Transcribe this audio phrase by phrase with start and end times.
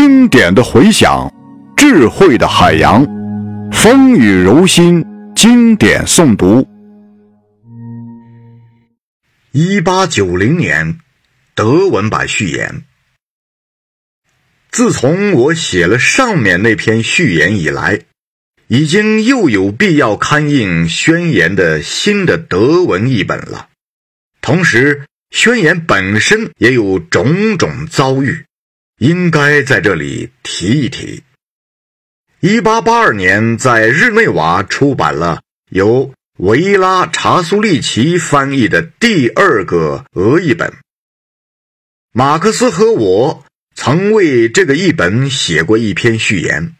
[0.00, 1.28] 经典的回响，
[1.76, 3.04] 智慧的海洋，
[3.72, 6.68] 风雨柔心，经典诵读。
[9.50, 11.00] 一八九零年，
[11.56, 12.84] 德文版序言。
[14.70, 18.02] 自从我写了上面那篇序言以来，
[18.68, 23.68] 已经又有必要刊印宣言的新的德文译本了。
[24.40, 28.44] 同时，宣言本身也有种种遭遇。
[28.98, 31.22] 应该在这里提一提。
[32.40, 35.40] 一八八二年，在日内瓦出版了
[35.70, 40.72] 由维拉查苏利奇翻译的第二个俄译本。
[42.12, 46.74] 马克思和我曾为这个译本写过一篇序言，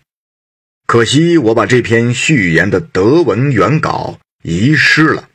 [0.86, 5.28] 可惜我把这篇序言的德文原稿遗失了，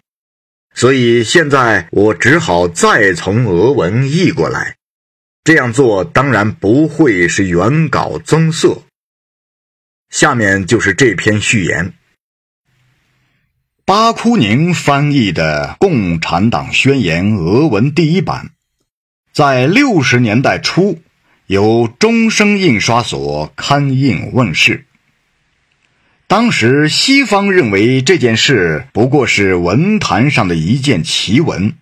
[0.74, 4.76] 所以现在我只好再从俄文译过来。
[5.44, 8.84] 这样做当然不会是原稿增色。
[10.10, 11.94] 下面就是这篇序言：
[13.84, 18.52] 巴库宁翻译的《共产党宣言》俄文第一版，
[19.34, 21.02] 在六十年代初
[21.48, 24.86] 由中生印刷所刊印问世。
[26.28, 31.76] 当时西方认为这件事不过是文坛上的一件奇闻。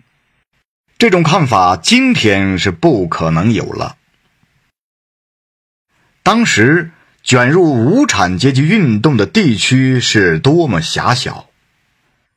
[1.02, 3.98] 这种看法今天是不可能有了。
[6.22, 6.92] 当时
[7.24, 11.50] 卷入无产阶级运动的地区是多么狭小，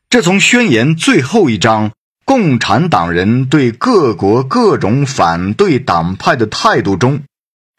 [0.09, 1.93] 这从宣言最后一章
[2.25, 7.23] 共产党人对各国各种反对党派的态度中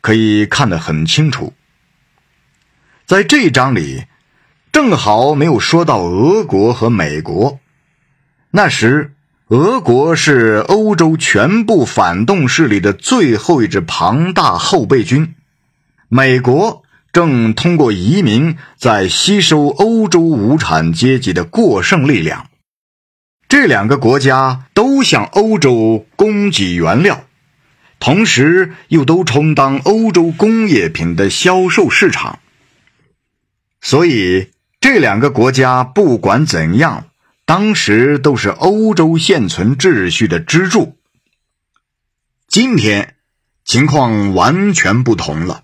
[0.04, 1.56] 可以看得很清楚。
[3.08, 4.04] 在这一章里，
[4.72, 7.60] 正好没有说到俄国和美国，
[8.52, 9.15] 那时。
[9.50, 15.36] 俄国是欧洲全部反动势力的最后一支庞大后备军，
[16.10, 16.82] 美国
[17.14, 22.48] 正通过移民在吸收欧洲无产阶级的过剩力量。
[23.48, 27.24] 这两个国家都向欧洲供给原料，
[28.00, 32.40] 同时又都充当欧洲工业品的销售市场。
[33.80, 34.50] 所以，
[34.82, 37.06] 这两个国家不管怎样。
[37.46, 40.98] 当时都是欧洲现存秩序的支柱。
[42.48, 43.16] 今天
[43.64, 45.64] 情况完全不同了，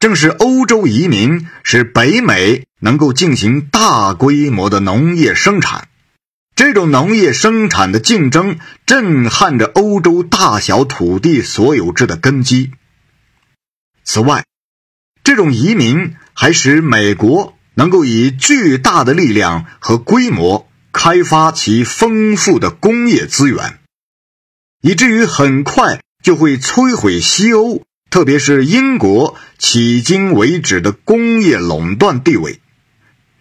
[0.00, 5.88] 正是欧洲移民使北美能够进行大规模的农业生产，
[6.56, 12.72] 这种农业生产的竞争震撼着欧洲大小土地所有制的根基。
[14.02, 14.44] 此外，
[15.22, 17.56] 这种移民还使美国。
[17.74, 23.80] 能够以巨大的力量和规模开发其丰富的工业资源，
[24.80, 32.60] 以至于很快就会摧毁西欧，特别是英国迄今为止的工业垄断地位。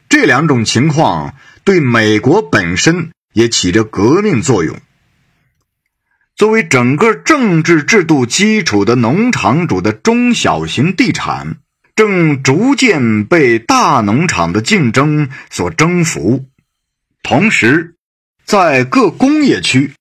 [0.10, 4.80] 这两种情况对美国本身也起着革命作用。
[6.36, 11.58] 作为整个政治制度基础的农场主的中小型地产。
[11.96, 16.46] 正逐渐被大农场的竞争所征服，
[17.22, 17.94] 同时，
[18.46, 19.94] 在各工业区，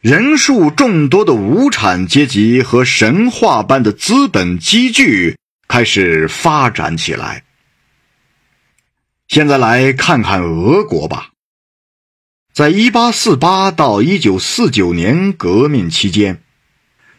[0.00, 5.36] 人数众多的无产阶级和神话般的资本积聚
[5.68, 7.44] 开始发展起来。
[9.28, 11.32] 现在来看看俄国吧，
[12.54, 16.42] 在一八四八到一九四九年革命期间，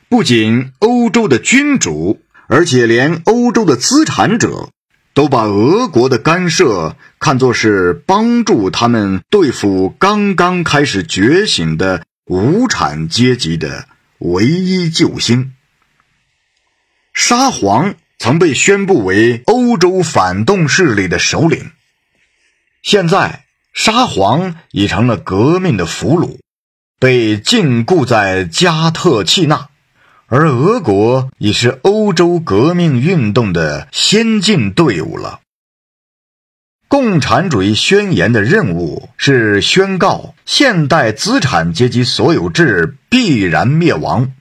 [0.10, 2.20] 不仅欧洲的君主。
[2.54, 4.72] 而且，连欧洲的资产者
[5.14, 15.54] 都把俄国的干涉看作是帮助他们对付刚刚开始觉醒的无产阶级的唯一救星。
[17.14, 21.72] 沙皇曾被宣布为欧洲反动势力的首领，
[22.84, 26.40] 现在沙皇已成了革命的俘虏，
[27.00, 29.70] 被禁锢在加特契纳。
[30.34, 35.42] 而俄国已是欧洲革命运动的先进队伍了。
[36.88, 44.32] 共产主义宣言的任务是宣告现代资产阶级所有制必然灭亡，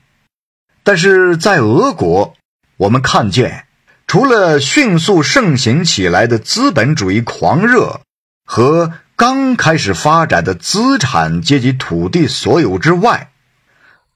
[0.84, 2.36] 但是在俄国，
[2.76, 3.66] 我们看见，
[4.06, 8.00] 除了迅速盛行起来的资本主义狂热
[8.44, 13.29] 和刚开始发展的资产阶级土地所有之外。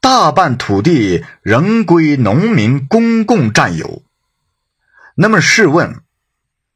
[0.04, 4.02] 大半土地仍归农民公共占有。
[5.14, 6.02] 那么，试问，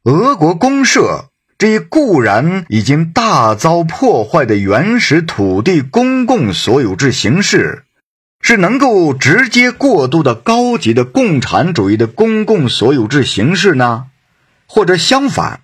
[0.05, 1.27] 俄国公社
[1.59, 7.85] 这一固然已经大遭破坏的原始土地公共所有制形式，
[8.41, 14.07] 是能够直接过渡到高级的共产主义的公共所有制形式呢，
[14.67, 15.61] 或者相反，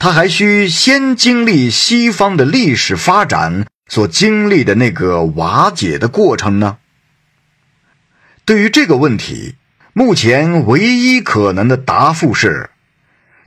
[0.00, 6.78] 它还需先经历西方的历史发展所经历的那个瓦解的过程呢？
[8.46, 9.56] 对于这个问题，
[9.92, 12.70] 目前唯一可能的答复是：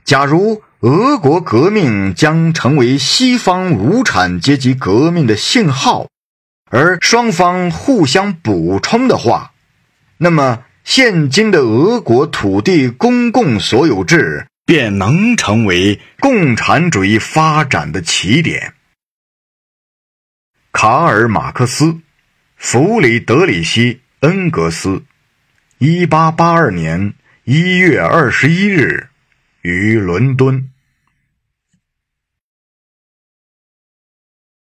[0.04, 6.06] 假如俄国革命将成为西方无产阶级革命的信号。
[6.70, 9.52] 而双方互相补充的话，
[10.18, 18.74] 那么现今的俄国土地公共所有制便能成为共产主义发展的起点。
[20.72, 21.98] 卡尔·马克思、
[22.56, 25.02] 弗里德里希·恩格斯，
[25.78, 27.14] 一八八二年
[27.44, 29.08] 一月二十一日，
[29.62, 30.69] 于伦敦。